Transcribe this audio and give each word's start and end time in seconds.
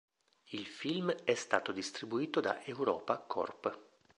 Il 0.53 0.65
film 0.65 1.11
è 1.11 1.35
stato 1.35 1.71
distribuito 1.71 2.39
da 2.39 2.65
Europa 2.65 3.19
Corp. 3.19 3.81